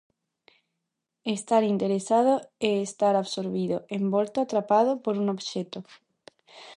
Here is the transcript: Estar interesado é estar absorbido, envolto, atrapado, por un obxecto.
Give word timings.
Estar 1.37 1.63
interesado 1.73 2.33
é 2.71 2.71
estar 2.87 3.13
absorbido, 3.17 3.77
envolto, 3.99 4.37
atrapado, 4.41 4.91
por 5.03 5.13
un 5.21 5.25
obxecto. 5.35 5.79